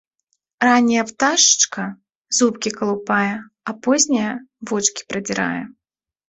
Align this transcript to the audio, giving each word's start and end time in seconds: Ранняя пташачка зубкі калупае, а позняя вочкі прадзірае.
Ранняя 0.67 1.01
пташачка 1.09 1.85
зубкі 2.37 2.69
калупае, 2.79 3.35
а 3.71 3.77
позняя 3.85 4.33
вочкі 4.73 5.07
прадзірае. 5.13 5.61